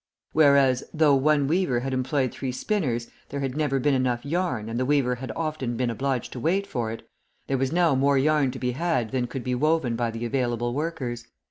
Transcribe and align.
Whereas, 0.33 0.83
though 0.91 1.13
one 1.13 1.45
weaver 1.45 1.81
had 1.81 1.93
employed 1.93 2.31
three 2.31 2.51
spinners, 2.51 3.07
there 3.29 3.41
had 3.41 3.55
never 3.55 3.77
been 3.77 3.93
enough 3.93 4.25
yarn, 4.25 4.67
and 4.67 4.79
the 4.79 4.85
weaver 4.87 5.13
had 5.13 5.31
often 5.35 5.77
been 5.77 5.91
obliged 5.91 6.31
to 6.33 6.39
wait 6.39 6.65
for 6.65 6.91
it, 6.91 7.07
there 7.45 7.59
was 7.59 7.71
now 7.71 7.93
more 7.93 8.17
yarn 8.17 8.49
to 8.49 8.57
be 8.57 8.71
had 8.71 9.11
than 9.11 9.27
could 9.27 9.43
be 9.43 9.53
woven 9.53 9.95
by 9.95 10.09
the 10.09 10.25
available 10.25 10.73
workers. 10.73 11.27